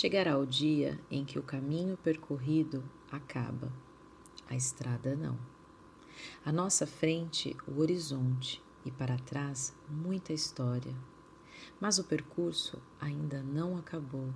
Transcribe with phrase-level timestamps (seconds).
[0.00, 3.72] Chegará o dia em que o caminho percorrido acaba,
[4.48, 5.36] a estrada não.
[6.44, 10.94] À nossa frente, o horizonte e para trás, muita história.
[11.80, 14.32] Mas o percurso ainda não acabou.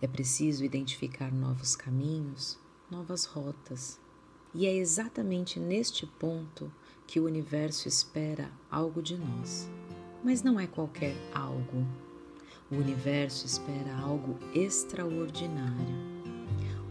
[0.00, 2.58] É preciso identificar novos caminhos,
[2.90, 4.00] novas rotas.
[4.54, 6.72] E é exatamente neste ponto
[7.06, 9.68] que o universo espera algo de nós.
[10.24, 11.86] Mas não é qualquer algo
[12.70, 15.96] o universo espera algo extraordinário,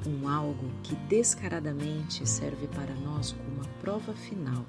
[0.08, 4.66] um algo que descaradamente serve para nós como uma prova final,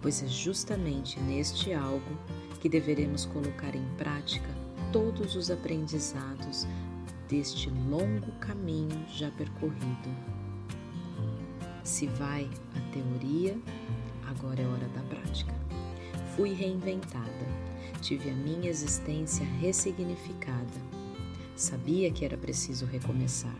[0.00, 2.18] pois é justamente neste algo
[2.60, 4.48] que deveremos colocar em prática
[4.92, 6.66] todos os aprendizados
[7.28, 10.08] deste longo caminho já percorrido.
[11.82, 13.58] Se vai a teoria,
[16.36, 17.64] Fui reinventada
[18.04, 20.82] tive a minha existência ressignificada.
[21.56, 23.56] Sabia que era preciso recomeçar,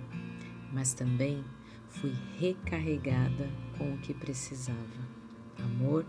[0.70, 1.42] mas também
[1.88, 5.08] fui recarregada com o que precisava:
[5.58, 6.04] amor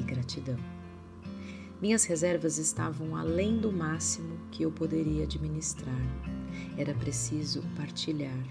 [0.00, 0.58] e gratidão.
[1.80, 6.02] Minhas reservas estavam além do máximo que eu poderia administrar.
[6.76, 8.42] Era preciso partilhar.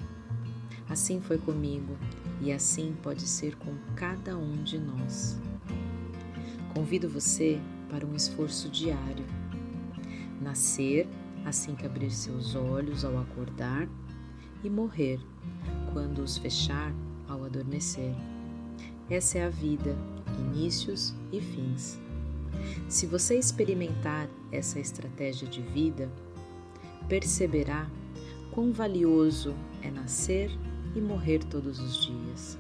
[0.88, 1.98] Assim foi comigo
[2.40, 5.38] e assim pode ser com cada um de nós.
[6.74, 9.26] Convido você para um esforço diário.
[10.42, 11.08] Nascer
[11.46, 13.88] assim que abrir seus olhos ao acordar
[14.64, 15.20] e morrer
[15.94, 16.94] quando os fechar
[17.28, 18.14] ao adormecer.
[19.10, 19.96] Essa é a vida,
[20.38, 22.00] inícios e fins.
[22.90, 26.12] Se você experimentar essa estratégia de vida,
[27.08, 27.90] perceberá
[28.52, 30.52] quão valioso é nascer
[30.96, 32.58] e morrer todos os dias.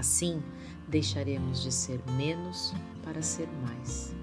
[0.00, 0.42] Assim,
[0.88, 2.72] deixaremos de ser menos
[3.04, 4.14] para ser mais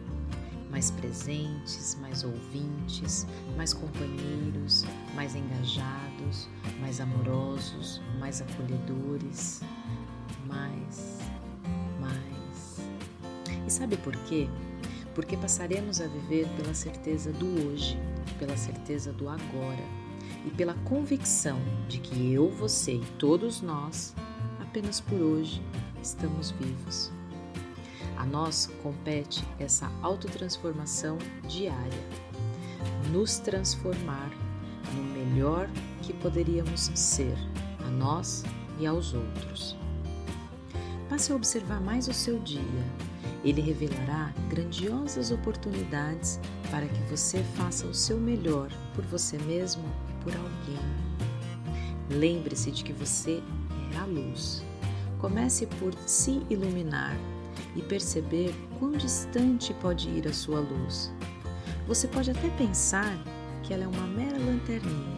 [0.72, 6.50] mais presentes, mais ouvintes, mais companheiros, mais engajados,
[6.82, 9.62] mais amorosos, mais acolhedores,
[10.48, 11.20] mais,
[12.02, 12.80] mais.
[13.66, 14.50] E sabe por quê?
[15.14, 17.98] Porque passaremos a viver pela certeza do hoje,
[18.40, 19.86] pela certeza do agora
[20.44, 24.16] e pela convicção de que eu, você e todos nós,
[24.78, 25.60] apenas por hoje,
[26.04, 27.12] estamos vivos.
[28.16, 31.18] A nós compete essa autotransformação
[31.48, 32.04] diária,
[33.12, 34.30] nos transformar
[34.94, 35.68] no melhor
[36.04, 37.36] que poderíamos ser
[37.88, 38.44] a nós
[38.78, 39.76] e aos outros.
[41.10, 42.86] Passe a observar mais o seu dia.
[43.44, 46.40] Ele revelará grandiosas oportunidades
[46.70, 50.80] para que você faça o seu melhor por você mesmo e por alguém.
[52.12, 53.42] Lembre-se de que você
[53.94, 54.67] é a luz.
[55.20, 57.18] Comece por se iluminar
[57.76, 61.12] e perceber quão distante pode ir a sua luz.
[61.88, 63.18] Você pode até pensar
[63.64, 65.18] que ela é uma mera lanterninha,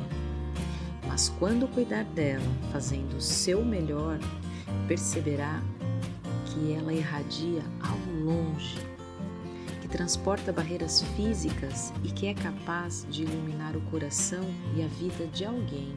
[1.08, 4.20] mas quando cuidar dela fazendo o seu melhor,
[4.88, 5.62] perceberá
[6.46, 8.80] que ela irradia ao longe,
[9.82, 14.46] que transporta barreiras físicas e que é capaz de iluminar o coração
[14.76, 15.96] e a vida de alguém.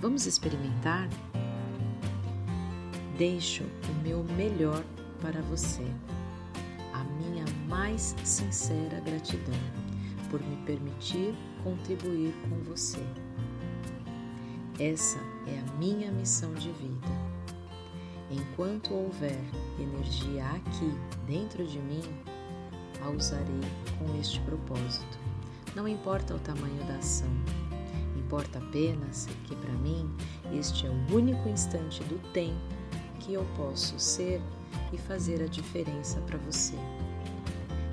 [0.00, 1.08] Vamos experimentar?
[3.18, 4.84] Deixo o meu melhor
[5.22, 5.86] para você
[6.92, 9.54] a minha mais sincera gratidão
[10.30, 11.34] por me permitir
[11.64, 13.00] contribuir com você.
[14.78, 17.08] Essa é a minha missão de vida.
[18.30, 19.40] Enquanto houver
[19.80, 20.92] energia aqui
[21.26, 22.02] dentro de mim,
[23.00, 23.60] a usarei
[23.98, 25.18] com este propósito.
[25.74, 27.30] Não importa o tamanho da ação,
[28.14, 30.14] importa apenas que para mim
[30.52, 32.75] este é o único instante do tempo
[33.26, 34.40] que eu posso ser
[34.92, 36.76] e fazer a diferença para você.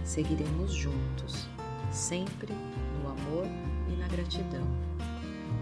[0.06, 1.48] Seguiremos juntos,
[1.92, 2.54] sempre
[3.02, 3.48] no amor
[3.92, 4.68] e na gratidão,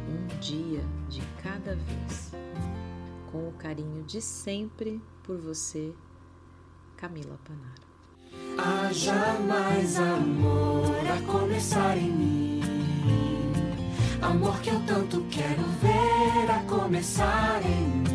[0.09, 2.34] um dia de cada vez,
[3.32, 5.94] com o carinho de sempre por você,
[6.98, 7.90] Camila Panaro.
[8.58, 12.62] Haja mais amor a começar em mim.
[14.22, 18.10] Amor que eu tanto quero ver a começar em mim.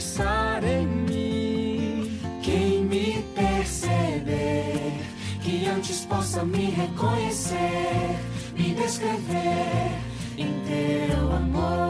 [0.00, 2.18] Começar em mim.
[2.42, 4.94] Quem me perceber,
[5.42, 8.16] que antes possa me reconhecer,
[8.56, 9.90] me descrever
[10.38, 11.89] em teu amor.